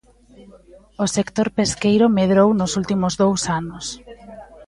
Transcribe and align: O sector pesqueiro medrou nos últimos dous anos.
O 1.03 1.05
sector 1.15 1.47
pesqueiro 1.57 2.05
medrou 2.17 2.49
nos 2.59 2.71
últimos 2.81 3.13
dous 3.21 3.41
anos. 3.59 3.85